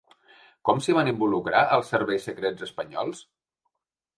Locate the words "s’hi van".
0.85-1.09